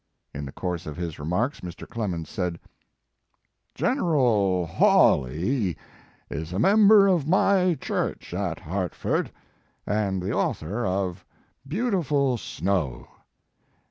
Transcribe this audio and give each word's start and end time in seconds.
In 0.33 0.45
the 0.45 0.51
course 0.51 0.87
of 0.87 0.97
his 0.97 1.19
remarks 1.19 1.59
Mr. 1.59 1.87
Clemens 1.87 2.27
said: 2.27 2.59
"General 3.75 4.65
Hawley 4.65 5.77
is 6.27 6.51
a 6.51 6.57
member 6.57 7.05
of 7.05 7.27
my 7.27 7.77
church 7.79 8.33
at 8.33 8.57
Hartford, 8.61 9.31
and 9.85 10.19
the 10.19 10.31
author 10.33 10.83
of 10.87 11.23
Beautiful 11.67 12.39
Snow. 12.39 13.09